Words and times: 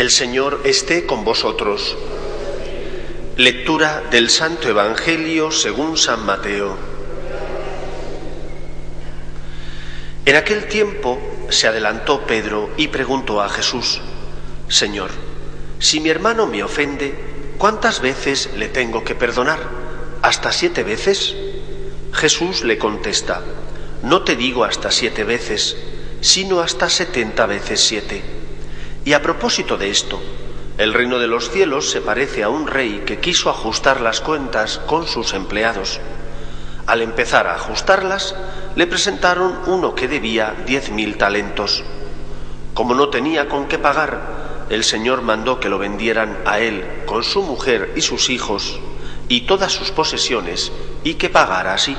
El 0.00 0.08
Señor 0.08 0.62
esté 0.64 1.04
con 1.04 1.24
vosotros. 1.24 1.94
Lectura 3.36 4.02
del 4.10 4.30
Santo 4.30 4.66
Evangelio 4.66 5.52
según 5.52 5.98
San 5.98 6.24
Mateo. 6.24 6.74
En 10.24 10.36
aquel 10.36 10.68
tiempo 10.68 11.20
se 11.50 11.66
adelantó 11.66 12.22
Pedro 12.22 12.70
y 12.78 12.88
preguntó 12.88 13.42
a 13.42 13.50
Jesús, 13.50 14.00
Señor, 14.68 15.10
si 15.80 16.00
mi 16.00 16.08
hermano 16.08 16.46
me 16.46 16.62
ofende, 16.62 17.12
¿cuántas 17.58 18.00
veces 18.00 18.48
le 18.56 18.70
tengo 18.70 19.04
que 19.04 19.14
perdonar? 19.14 19.58
¿Hasta 20.22 20.50
siete 20.50 20.82
veces? 20.82 21.36
Jesús 22.14 22.64
le 22.64 22.78
contesta, 22.78 23.42
no 24.02 24.22
te 24.22 24.34
digo 24.34 24.64
hasta 24.64 24.92
siete 24.92 25.24
veces, 25.24 25.76
sino 26.22 26.60
hasta 26.60 26.88
setenta 26.88 27.44
veces 27.44 27.82
siete. 27.82 28.39
Y 29.04 29.12
a 29.14 29.22
propósito 29.22 29.76
de 29.76 29.90
esto, 29.90 30.20
el 30.76 30.92
reino 30.92 31.18
de 31.18 31.26
los 31.26 31.50
cielos 31.50 31.90
se 31.90 32.00
parece 32.00 32.42
a 32.42 32.48
un 32.48 32.66
rey 32.66 33.02
que 33.06 33.18
quiso 33.18 33.50
ajustar 33.50 34.00
las 34.00 34.20
cuentas 34.20 34.78
con 34.86 35.06
sus 35.06 35.34
empleados. 35.34 36.00
Al 36.86 37.02
empezar 37.02 37.46
a 37.46 37.54
ajustarlas, 37.54 38.34
le 38.76 38.86
presentaron 38.86 39.58
uno 39.66 39.94
que 39.94 40.08
debía 40.08 40.54
diez 40.66 40.90
mil 40.90 41.16
talentos. 41.16 41.84
Como 42.74 42.94
no 42.94 43.08
tenía 43.08 43.48
con 43.48 43.68
qué 43.68 43.78
pagar, 43.78 44.66
el 44.70 44.84
Señor 44.84 45.22
mandó 45.22 45.60
que 45.60 45.68
lo 45.68 45.78
vendieran 45.78 46.38
a 46.46 46.60
él 46.60 47.02
con 47.06 47.24
su 47.24 47.42
mujer 47.42 47.92
y 47.96 48.02
sus 48.02 48.30
hijos 48.30 48.78
y 49.28 49.42
todas 49.42 49.72
sus 49.72 49.90
posesiones 49.90 50.72
y 51.04 51.14
que 51.14 51.28
pagara 51.28 51.74
así. 51.74 51.96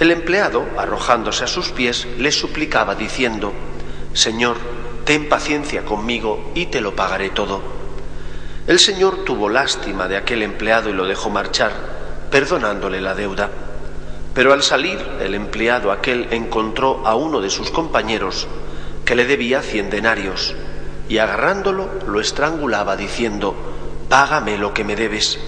El 0.00 0.10
empleado, 0.10 0.66
arrojándose 0.76 1.44
a 1.44 1.46
sus 1.46 1.70
pies, 1.70 2.06
le 2.18 2.32
suplicaba 2.32 2.94
diciendo, 2.94 3.52
Señor, 4.12 4.56
ten 5.04 5.28
paciencia 5.28 5.84
conmigo 5.84 6.52
y 6.54 6.66
te 6.66 6.80
lo 6.80 6.96
pagaré 6.96 7.30
todo. 7.30 7.60
El 8.66 8.78
Señor 8.78 9.24
tuvo 9.24 9.50
lástima 9.50 10.08
de 10.08 10.16
aquel 10.16 10.42
empleado 10.42 10.88
y 10.88 10.94
lo 10.94 11.06
dejó 11.06 11.28
marchar, 11.28 11.72
perdonándole 12.30 13.02
la 13.02 13.14
deuda. 13.14 13.50
Pero 14.32 14.54
al 14.54 14.62
salir, 14.62 14.98
el 15.20 15.34
empleado 15.34 15.92
aquel 15.92 16.28
encontró 16.30 17.06
a 17.06 17.14
uno 17.14 17.40
de 17.40 17.50
sus 17.50 17.70
compañeros 17.70 18.48
que 19.04 19.14
le 19.14 19.26
debía 19.26 19.60
cien 19.60 19.90
denarios, 19.90 20.54
y 21.08 21.18
agarrándolo 21.18 21.90
lo 22.06 22.20
estrangulaba 22.20 22.96
diciendo, 22.96 23.54
Págame 24.08 24.56
lo 24.56 24.72
que 24.72 24.84
me 24.84 24.96
debes. 24.96 25.38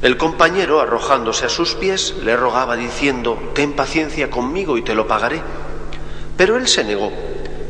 El 0.00 0.16
compañero, 0.16 0.80
arrojándose 0.80 1.44
a 1.44 1.50
sus 1.50 1.74
pies, 1.74 2.14
le 2.22 2.36
rogaba 2.36 2.76
diciendo, 2.76 3.38
Ten 3.54 3.74
paciencia 3.74 4.30
conmigo 4.30 4.78
y 4.78 4.82
te 4.82 4.94
lo 4.94 5.06
pagaré. 5.06 5.42
Pero 6.36 6.56
él 6.56 6.68
se 6.68 6.84
negó 6.84 7.12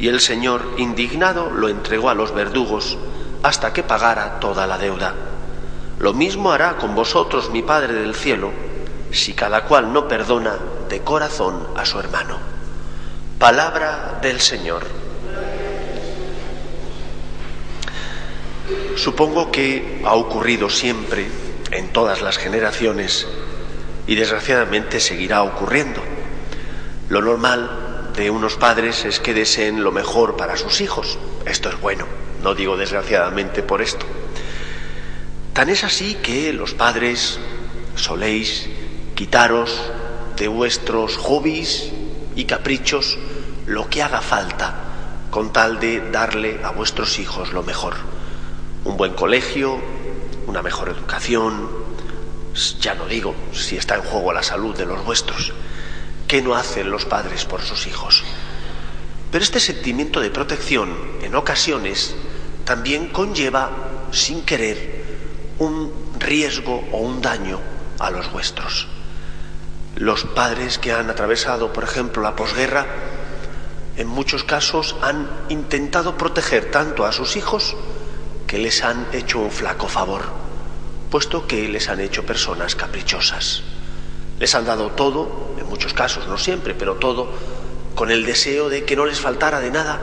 Y 0.00 0.08
el 0.08 0.20
Señor, 0.20 0.62
indignado, 0.78 1.50
lo 1.50 1.68
entregó 1.68 2.08
a 2.08 2.14
los 2.14 2.34
verdugos 2.34 2.96
hasta 3.42 3.74
que 3.74 3.82
pagara 3.82 4.40
toda 4.40 4.66
la 4.66 4.78
deuda. 4.78 5.14
Lo 5.98 6.14
mismo 6.14 6.52
hará 6.52 6.78
con 6.78 6.94
vosotros 6.94 7.50
mi 7.50 7.62
Padre 7.62 7.92
del 7.92 8.14
cielo, 8.14 8.50
si 9.12 9.34
cada 9.34 9.64
cual 9.64 9.92
no 9.92 10.08
perdona 10.08 10.56
de 10.88 11.02
corazón 11.02 11.68
a 11.76 11.84
su 11.84 11.98
hermano. 11.98 12.38
Palabra 13.38 14.18
del 14.22 14.40
Señor. 14.40 14.86
Supongo 18.96 19.50
que 19.50 20.02
ha 20.06 20.14
ocurrido 20.14 20.70
siempre, 20.70 21.26
en 21.72 21.92
todas 21.92 22.22
las 22.22 22.38
generaciones, 22.38 23.28
y 24.06 24.14
desgraciadamente 24.14 24.98
seguirá 24.98 25.42
ocurriendo. 25.42 26.00
Lo 27.10 27.20
normal 27.20 27.89
de 28.16 28.30
unos 28.30 28.56
padres 28.56 29.04
es 29.04 29.20
que 29.20 29.34
deseen 29.34 29.82
lo 29.82 29.92
mejor 29.92 30.36
para 30.36 30.56
sus 30.56 30.80
hijos. 30.80 31.18
Esto 31.46 31.68
es 31.68 31.80
bueno, 31.80 32.06
no 32.42 32.54
digo 32.54 32.76
desgraciadamente 32.76 33.62
por 33.62 33.82
esto. 33.82 34.06
Tan 35.52 35.68
es 35.68 35.84
así 35.84 36.14
que 36.16 36.52
los 36.52 36.74
padres 36.74 37.38
soléis 37.96 38.68
quitaros 39.14 39.90
de 40.36 40.48
vuestros 40.48 41.16
hobbies 41.16 41.92
y 42.36 42.44
caprichos 42.44 43.18
lo 43.66 43.88
que 43.88 44.02
haga 44.02 44.20
falta 44.20 44.74
con 45.30 45.52
tal 45.52 45.78
de 45.78 46.10
darle 46.10 46.60
a 46.64 46.70
vuestros 46.70 47.18
hijos 47.18 47.52
lo 47.52 47.62
mejor. 47.62 47.94
Un 48.84 48.96
buen 48.96 49.12
colegio, 49.14 49.78
una 50.46 50.62
mejor 50.62 50.88
educación, 50.88 51.68
ya 52.80 52.94
no 52.94 53.06
digo 53.06 53.34
si 53.52 53.76
está 53.76 53.96
en 53.96 54.02
juego 54.02 54.32
la 54.32 54.42
salud 54.42 54.76
de 54.76 54.86
los 54.86 55.04
vuestros, 55.04 55.52
¿Qué 56.30 56.42
no 56.42 56.54
hacen 56.54 56.92
los 56.92 57.06
padres 57.06 57.44
por 57.44 57.60
sus 57.60 57.88
hijos? 57.88 58.22
Pero 59.32 59.42
este 59.42 59.58
sentimiento 59.58 60.20
de 60.20 60.30
protección 60.30 60.96
en 61.22 61.34
ocasiones 61.34 62.14
también 62.64 63.08
conlleva, 63.08 63.72
sin 64.12 64.42
querer, 64.42 65.06
un 65.58 65.92
riesgo 66.20 66.86
o 66.92 66.98
un 66.98 67.20
daño 67.20 67.58
a 67.98 68.12
los 68.12 68.30
vuestros. 68.30 68.86
Los 69.96 70.22
padres 70.22 70.78
que 70.78 70.92
han 70.92 71.10
atravesado, 71.10 71.72
por 71.72 71.82
ejemplo, 71.82 72.22
la 72.22 72.36
posguerra, 72.36 72.86
en 73.96 74.06
muchos 74.06 74.44
casos 74.44 74.94
han 75.02 75.28
intentado 75.48 76.16
proteger 76.16 76.70
tanto 76.70 77.06
a 77.06 77.10
sus 77.10 77.34
hijos 77.34 77.74
que 78.46 78.58
les 78.58 78.84
han 78.84 79.04
hecho 79.12 79.40
un 79.40 79.50
flaco 79.50 79.88
favor, 79.88 80.22
puesto 81.10 81.48
que 81.48 81.66
les 81.66 81.88
han 81.88 81.98
hecho 81.98 82.24
personas 82.24 82.76
caprichosas. 82.76 83.64
Les 84.38 84.54
han 84.54 84.64
dado 84.64 84.92
todo, 84.92 85.49
muchos 85.70 85.94
casos, 85.94 86.26
no 86.28 86.36
siempre, 86.36 86.74
pero 86.74 86.96
todo, 86.96 87.32
con 87.94 88.10
el 88.10 88.26
deseo 88.26 88.68
de 88.68 88.84
que 88.84 88.96
no 88.96 89.06
les 89.06 89.20
faltara 89.20 89.60
de 89.60 89.70
nada 89.70 90.00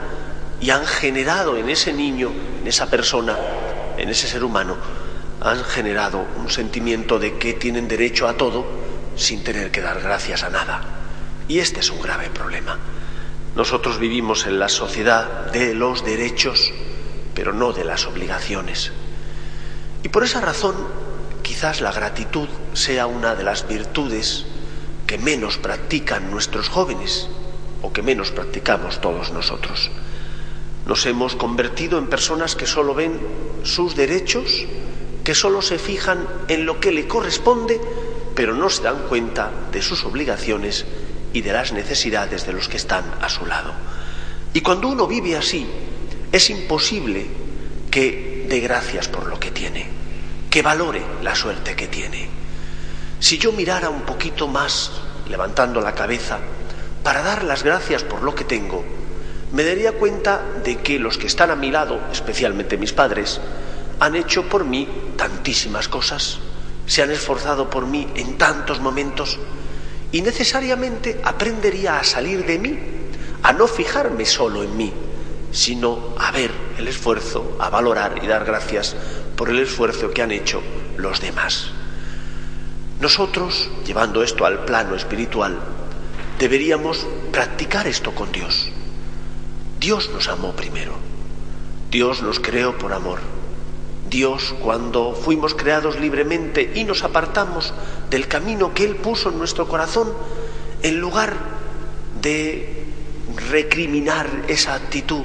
y 0.60 0.70
han 0.70 0.84
generado 0.86 1.56
en 1.56 1.68
ese 1.68 1.92
niño, 1.92 2.32
en 2.60 2.66
esa 2.66 2.90
persona, 2.90 3.36
en 3.96 4.08
ese 4.08 4.26
ser 4.26 4.42
humano, 4.42 4.76
han 5.40 5.62
generado 5.62 6.26
un 6.38 6.50
sentimiento 6.50 7.18
de 7.20 7.38
que 7.38 7.52
tienen 7.52 7.86
derecho 7.86 8.26
a 8.26 8.36
todo 8.36 8.66
sin 9.14 9.44
tener 9.44 9.70
que 9.70 9.80
dar 9.80 10.00
gracias 10.00 10.42
a 10.42 10.50
nada. 10.50 10.80
Y 11.46 11.60
este 11.60 11.80
es 11.80 11.90
un 11.90 12.00
grave 12.00 12.30
problema. 12.30 12.78
Nosotros 13.54 13.98
vivimos 13.98 14.46
en 14.46 14.58
la 14.58 14.68
sociedad 14.68 15.52
de 15.52 15.74
los 15.74 16.04
derechos, 16.04 16.72
pero 17.34 17.52
no 17.52 17.72
de 17.72 17.84
las 17.84 18.06
obligaciones. 18.06 18.92
Y 20.02 20.08
por 20.08 20.24
esa 20.24 20.40
razón 20.40 20.74
quizás 21.42 21.80
la 21.80 21.92
gratitud 21.92 22.48
sea 22.72 23.06
una 23.06 23.34
de 23.34 23.44
las 23.44 23.66
virtudes 23.66 24.44
que 25.08 25.18
menos 25.18 25.58
practican 25.58 26.30
nuestros 26.30 26.68
jóvenes 26.68 27.28
o 27.82 27.92
que 27.92 28.02
menos 28.02 28.30
practicamos 28.30 29.00
todos 29.00 29.32
nosotros. 29.32 29.90
Nos 30.86 31.04
hemos 31.06 31.34
convertido 31.34 31.98
en 31.98 32.06
personas 32.06 32.54
que 32.54 32.66
solo 32.66 32.94
ven 32.94 33.18
sus 33.64 33.96
derechos, 33.96 34.66
que 35.24 35.34
solo 35.34 35.62
se 35.62 35.78
fijan 35.78 36.28
en 36.46 36.64
lo 36.64 36.78
que 36.78 36.92
le 36.92 37.08
corresponde, 37.08 37.80
pero 38.36 38.54
no 38.54 38.70
se 38.70 38.84
dan 38.84 39.08
cuenta 39.08 39.50
de 39.72 39.82
sus 39.82 40.04
obligaciones 40.04 40.86
y 41.32 41.40
de 41.40 41.52
las 41.52 41.72
necesidades 41.72 42.46
de 42.46 42.52
los 42.52 42.68
que 42.68 42.76
están 42.76 43.04
a 43.20 43.28
su 43.28 43.46
lado. 43.46 43.72
Y 44.54 44.60
cuando 44.60 44.86
uno 44.86 45.08
vive 45.08 45.36
así, 45.36 45.66
es 46.30 46.50
imposible 46.50 47.26
que 47.90 48.46
dé 48.48 48.60
gracias 48.60 49.08
por 49.08 49.26
lo 49.26 49.40
que 49.40 49.50
tiene 49.50 49.98
que 50.50 50.62
valore 50.62 51.02
la 51.22 51.34
suerte 51.34 51.76
que 51.76 51.88
tiene. 51.88 52.37
Si 53.20 53.38
yo 53.38 53.52
mirara 53.52 53.90
un 53.90 54.02
poquito 54.02 54.46
más, 54.46 54.90
levantando 55.28 55.80
la 55.80 55.94
cabeza, 55.94 56.38
para 57.02 57.22
dar 57.22 57.42
las 57.44 57.62
gracias 57.62 58.04
por 58.04 58.22
lo 58.22 58.34
que 58.34 58.44
tengo, 58.44 58.84
me 59.52 59.64
daría 59.64 59.92
cuenta 59.92 60.42
de 60.62 60.76
que 60.78 60.98
los 60.98 61.18
que 61.18 61.26
están 61.26 61.50
a 61.50 61.56
mi 61.56 61.70
lado, 61.70 62.00
especialmente 62.12 62.76
mis 62.76 62.92
padres, 62.92 63.40
han 63.98 64.14
hecho 64.14 64.48
por 64.48 64.64
mí 64.64 64.86
tantísimas 65.16 65.88
cosas, 65.88 66.38
se 66.86 67.02
han 67.02 67.10
esforzado 67.10 67.68
por 67.68 67.86
mí 67.86 68.06
en 68.14 68.38
tantos 68.38 68.80
momentos 68.80 69.38
y 70.12 70.22
necesariamente 70.22 71.20
aprendería 71.24 71.98
a 71.98 72.04
salir 72.04 72.46
de 72.46 72.58
mí, 72.58 72.78
a 73.42 73.52
no 73.52 73.66
fijarme 73.66 74.26
solo 74.26 74.62
en 74.62 74.76
mí, 74.76 74.92
sino 75.50 76.14
a 76.18 76.30
ver 76.30 76.50
el 76.78 76.86
esfuerzo, 76.86 77.56
a 77.58 77.68
valorar 77.68 78.20
y 78.22 78.26
dar 78.26 78.44
gracias 78.44 78.94
por 79.36 79.50
el 79.50 79.58
esfuerzo 79.58 80.10
que 80.10 80.22
han 80.22 80.30
hecho 80.30 80.62
los 80.96 81.20
demás. 81.20 81.72
Nosotros, 83.00 83.70
llevando 83.86 84.24
esto 84.24 84.44
al 84.44 84.64
plano 84.64 84.96
espiritual, 84.96 85.56
deberíamos 86.38 87.06
practicar 87.30 87.86
esto 87.86 88.12
con 88.12 88.32
Dios. 88.32 88.68
Dios 89.78 90.10
nos 90.12 90.28
amó 90.28 90.52
primero. 90.52 90.92
Dios 91.90 92.22
nos 92.22 92.40
creó 92.40 92.76
por 92.76 92.92
amor. 92.92 93.20
Dios, 94.10 94.54
cuando 94.60 95.14
fuimos 95.14 95.54
creados 95.54 96.00
libremente 96.00 96.72
y 96.74 96.84
nos 96.84 97.04
apartamos 97.04 97.72
del 98.10 98.26
camino 98.26 98.74
que 98.74 98.84
Él 98.84 98.96
puso 98.96 99.28
en 99.30 99.38
nuestro 99.38 99.68
corazón, 99.68 100.12
en 100.82 100.98
lugar 100.98 101.34
de 102.20 102.84
recriminar 103.50 104.26
esa 104.48 104.74
actitud, 104.74 105.22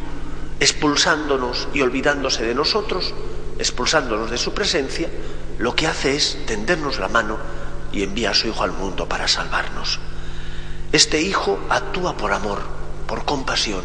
expulsándonos 0.59 1.69
y 1.73 1.81
olvidándose 1.81 2.45
de 2.45 2.53
nosotros, 2.53 3.15
expulsándonos 3.57 4.29
de 4.29 4.37
su 4.37 4.53
presencia, 4.53 5.09
lo 5.57 5.75
que 5.75 5.87
hace 5.87 6.15
es 6.15 6.37
tendernos 6.45 6.99
la 6.99 7.07
mano 7.07 7.37
y 7.93 8.03
envía 8.03 8.31
a 8.31 8.33
su 8.33 8.47
Hijo 8.47 8.63
al 8.63 8.71
mundo 8.71 9.07
para 9.07 9.27
salvarnos. 9.27 9.99
Este 10.91 11.21
Hijo 11.21 11.59
actúa 11.69 12.17
por 12.17 12.33
amor, 12.33 12.61
por 13.07 13.23
compasión. 13.23 13.83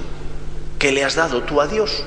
¿Qué 0.78 0.92
le 0.92 1.04
has 1.04 1.14
dado 1.14 1.42
tú 1.42 1.60
a 1.60 1.66
Dios? 1.66 2.02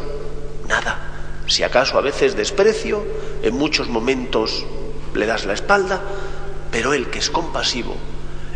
Nada. 0.68 1.08
Si 1.48 1.64
acaso 1.64 1.98
a 1.98 2.02
veces 2.02 2.36
desprecio, 2.36 3.06
en 3.44 3.56
muchos 3.56 3.88
momentos 3.88 4.66
le 5.14 5.26
das 5.26 5.46
la 5.46 5.54
espalda, 5.54 6.02
pero 6.72 6.94
Él 6.94 7.10
que 7.10 7.20
es 7.20 7.30
compasivo, 7.30 7.96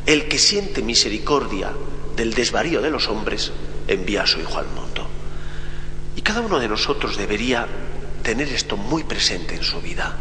el 0.06 0.28
que 0.28 0.40
siente 0.40 0.82
misericordia 0.82 1.72
del 2.16 2.34
desvarío 2.34 2.82
de 2.82 2.90
los 2.90 3.10
hombres, 3.10 3.52
envía 3.88 4.24
a 4.24 4.28
su 4.28 4.40
Hijo 4.40 4.58
al 4.58 4.68
mundo. 4.68 5.08
Y 6.16 6.22
cada 6.22 6.42
uno 6.42 6.60
de 6.60 6.70
nosotros 6.70 7.18
debería 7.18 7.68
tener 8.24 8.48
esto 8.50 8.78
muy 8.78 9.04
presente 9.04 9.56
en 9.56 9.64
su 9.64 9.82
vida. 9.82 10.16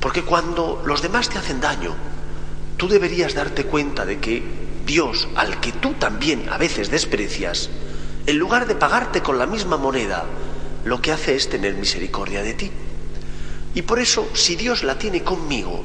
Porque 0.00 0.22
cuando 0.22 0.82
los 0.84 1.02
demás 1.02 1.28
te 1.28 1.38
hacen 1.38 1.60
daño, 1.60 1.94
tú 2.78 2.88
deberías 2.88 3.34
darte 3.34 3.64
cuenta 3.64 4.06
de 4.06 4.18
que 4.18 4.42
Dios, 4.86 5.28
al 5.34 5.60
que 5.60 5.72
tú 5.72 5.94
también 5.94 6.48
a 6.48 6.56
veces 6.56 6.90
desprecias, 6.90 7.68
en 8.24 8.38
lugar 8.38 8.66
de 8.66 8.76
pagarte 8.76 9.20
con 9.20 9.38
la 9.38 9.46
misma 9.46 9.76
moneda, 9.76 10.24
lo 10.84 11.02
que 11.02 11.12
hace 11.12 11.34
es 11.34 11.50
tener 11.50 11.74
misericordia 11.74 12.42
de 12.42 12.54
ti. 12.54 12.70
Y 13.74 13.82
por 13.82 13.98
eso, 13.98 14.28
si 14.32 14.56
Dios 14.56 14.84
la 14.84 14.96
tiene 14.96 15.22
conmigo, 15.22 15.84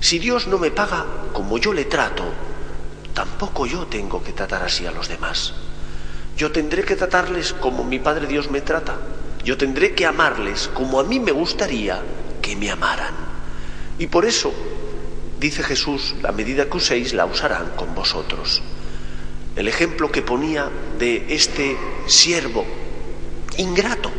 si 0.00 0.18
Dios 0.18 0.46
no 0.46 0.58
me 0.58 0.70
paga 0.70 1.06
como 1.32 1.56
yo 1.56 1.72
le 1.72 1.86
trato, 1.86 2.24
tampoco 3.14 3.64
yo 3.64 3.86
tengo 3.86 4.22
que 4.22 4.32
tratar 4.32 4.62
así 4.62 4.84
a 4.86 4.92
los 4.92 5.08
demás. 5.08 5.54
Yo 6.36 6.50
tendré 6.50 6.84
que 6.84 6.96
tratarles 6.96 7.52
como 7.52 7.84
mi 7.84 8.00
Padre 8.00 8.26
Dios 8.26 8.50
me 8.50 8.60
trata. 8.60 8.98
Yo 9.44 9.56
tendré 9.56 9.94
que 9.94 10.04
amarles 10.04 10.68
como 10.68 10.98
a 10.98 11.04
mí 11.04 11.20
me 11.20 11.32
gustaría 11.32 12.02
que 12.42 12.56
me 12.56 12.70
amaran. 12.70 13.14
Y 13.98 14.08
por 14.08 14.24
eso 14.24 14.52
dice 15.44 15.62
Jesús, 15.62 16.14
la 16.22 16.32
medida 16.32 16.70
que 16.70 16.78
uséis 16.78 17.12
la 17.12 17.26
usarán 17.26 17.72
con 17.76 17.94
vosotros. 17.94 18.62
El 19.56 19.68
ejemplo 19.68 20.10
que 20.10 20.22
ponía 20.22 20.70
de 20.98 21.26
este 21.28 21.76
siervo 22.06 22.64
ingrato, 23.58 24.10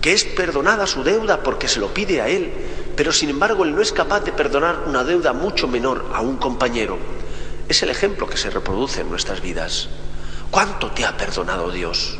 que 0.00 0.14
es 0.14 0.24
perdonada 0.24 0.86
su 0.86 1.04
deuda 1.04 1.42
porque 1.42 1.68
se 1.68 1.78
lo 1.78 1.92
pide 1.92 2.22
a 2.22 2.28
él, 2.28 2.50
pero 2.96 3.12
sin 3.12 3.28
embargo 3.28 3.64
él 3.64 3.74
no 3.74 3.82
es 3.82 3.92
capaz 3.92 4.20
de 4.20 4.32
perdonar 4.32 4.84
una 4.86 5.04
deuda 5.04 5.34
mucho 5.34 5.68
menor 5.68 6.10
a 6.14 6.22
un 6.22 6.38
compañero, 6.38 6.96
es 7.68 7.82
el 7.82 7.90
ejemplo 7.90 8.26
que 8.26 8.38
se 8.38 8.48
reproduce 8.48 9.02
en 9.02 9.10
nuestras 9.10 9.42
vidas. 9.42 9.90
¿Cuánto 10.50 10.90
te 10.92 11.04
ha 11.04 11.18
perdonado 11.18 11.70
Dios? 11.70 12.16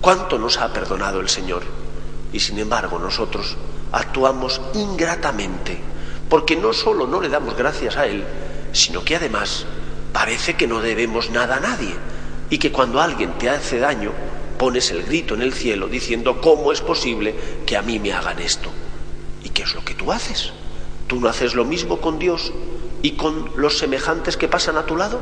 ¿Cuánto 0.00 0.40
nos 0.40 0.58
ha 0.58 0.72
perdonado 0.72 1.20
el 1.20 1.28
Señor? 1.28 1.62
Y 2.32 2.40
sin 2.40 2.58
embargo 2.58 2.98
nosotros 2.98 3.56
actuamos 3.92 4.60
ingratamente 4.74 5.91
porque 6.32 6.56
no 6.56 6.72
solo 6.72 7.06
no 7.06 7.20
le 7.20 7.28
damos 7.28 7.54
gracias 7.58 7.98
a 7.98 8.06
Él, 8.06 8.24
sino 8.72 9.04
que 9.04 9.16
además 9.16 9.66
parece 10.14 10.54
que 10.54 10.66
no 10.66 10.80
debemos 10.80 11.28
nada 11.28 11.56
a 11.56 11.60
nadie 11.60 11.94
y 12.48 12.56
que 12.56 12.72
cuando 12.72 13.02
alguien 13.02 13.36
te 13.36 13.50
hace 13.50 13.78
daño 13.78 14.12
pones 14.56 14.90
el 14.92 15.02
grito 15.02 15.34
en 15.34 15.42
el 15.42 15.52
cielo 15.52 15.88
diciendo 15.88 16.40
¿cómo 16.40 16.72
es 16.72 16.80
posible 16.80 17.34
que 17.66 17.76
a 17.76 17.82
mí 17.82 17.98
me 17.98 18.14
hagan 18.14 18.38
esto? 18.38 18.70
¿Y 19.44 19.50
qué 19.50 19.64
es 19.64 19.74
lo 19.74 19.84
que 19.84 19.92
tú 19.92 20.10
haces? 20.10 20.54
¿Tú 21.06 21.20
no 21.20 21.28
haces 21.28 21.52
lo 21.52 21.66
mismo 21.66 22.00
con 22.00 22.18
Dios 22.18 22.50
y 23.02 23.10
con 23.10 23.50
los 23.56 23.76
semejantes 23.76 24.38
que 24.38 24.48
pasan 24.48 24.78
a 24.78 24.86
tu 24.86 24.96
lado? 24.96 25.20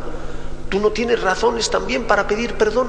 ¿Tú 0.69 0.79
no 0.79 0.91
tienes 0.91 1.21
razones 1.21 1.71
también 1.71 2.05
para 2.05 2.29
pedir 2.29 2.55
perdón? 2.55 2.87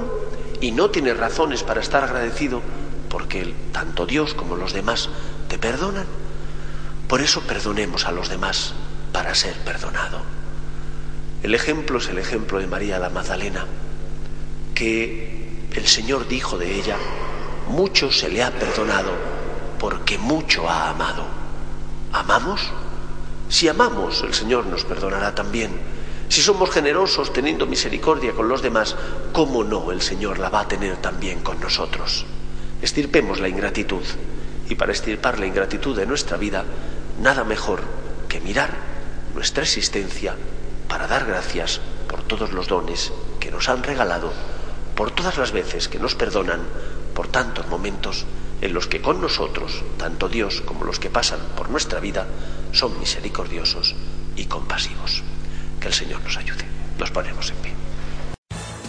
Y 0.60 0.70
no 0.70 0.90
tienes 0.90 1.16
razones 1.16 1.64
para 1.64 1.80
estar 1.80 2.04
agradecido 2.04 2.62
porque 3.08 3.52
tanto 3.72 4.06
Dios 4.06 4.32
como 4.32 4.54
los 4.54 4.72
demás 4.72 5.08
te 5.48 5.58
perdonan. 5.58 6.21
Por 7.12 7.20
eso 7.20 7.42
perdonemos 7.42 8.06
a 8.06 8.10
los 8.10 8.30
demás 8.30 8.72
para 9.12 9.34
ser 9.34 9.52
perdonado. 9.66 10.22
El 11.42 11.54
ejemplo 11.54 11.98
es 11.98 12.08
el 12.08 12.16
ejemplo 12.16 12.58
de 12.58 12.66
María 12.66 12.98
la 12.98 13.10
Magdalena, 13.10 13.66
que 14.74 15.68
el 15.74 15.86
Señor 15.86 16.26
dijo 16.26 16.56
de 16.56 16.74
ella, 16.74 16.96
mucho 17.68 18.10
se 18.10 18.30
le 18.30 18.42
ha 18.42 18.50
perdonado 18.50 19.10
porque 19.78 20.16
mucho 20.16 20.66
ha 20.70 20.88
amado. 20.88 21.26
¿Amamos? 22.14 22.62
Si 23.50 23.68
amamos, 23.68 24.22
el 24.22 24.32
Señor 24.32 24.64
nos 24.64 24.86
perdonará 24.86 25.34
también. 25.34 25.72
Si 26.30 26.40
somos 26.40 26.70
generosos 26.70 27.30
teniendo 27.30 27.66
misericordia 27.66 28.32
con 28.32 28.48
los 28.48 28.62
demás, 28.62 28.96
¿cómo 29.32 29.64
no 29.64 29.92
el 29.92 30.00
Señor 30.00 30.38
la 30.38 30.48
va 30.48 30.60
a 30.60 30.68
tener 30.68 30.96
también 30.96 31.40
con 31.40 31.60
nosotros? 31.60 32.24
Estirpemos 32.80 33.38
la 33.38 33.50
ingratitud. 33.50 34.02
Y 34.70 34.76
para 34.76 34.92
estirpar 34.92 35.38
la 35.38 35.44
ingratitud 35.44 35.94
de 35.94 36.06
nuestra 36.06 36.38
vida, 36.38 36.64
nada 37.22 37.44
mejor 37.44 37.82
que 38.28 38.40
mirar 38.40 38.76
nuestra 39.34 39.62
existencia 39.62 40.34
para 40.88 41.06
dar 41.06 41.24
gracias 41.24 41.80
por 42.08 42.22
todos 42.22 42.52
los 42.52 42.66
dones 42.66 43.12
que 43.38 43.50
nos 43.50 43.68
han 43.68 43.82
regalado, 43.82 44.32
por 44.96 45.12
todas 45.12 45.38
las 45.38 45.52
veces 45.52 45.88
que 45.88 46.00
nos 46.00 46.16
perdonan, 46.16 46.60
por 47.14 47.28
tantos 47.28 47.66
momentos 47.68 48.26
en 48.60 48.74
los 48.74 48.88
que 48.88 49.00
con 49.00 49.20
nosotros, 49.20 49.84
tanto 49.98 50.28
Dios 50.28 50.62
como 50.62 50.84
los 50.84 50.98
que 50.98 51.10
pasan 51.10 51.40
por 51.56 51.70
nuestra 51.70 52.00
vida, 52.00 52.26
son 52.72 52.98
misericordiosos 52.98 53.94
y 54.36 54.46
compasivos. 54.46 55.22
Que 55.80 55.88
el 55.88 55.94
Señor 55.94 56.20
nos 56.22 56.36
ayude. 56.36 56.64
Nos 56.98 57.10
ponemos 57.10 57.50
en 57.50 57.56
pie. 57.56 57.81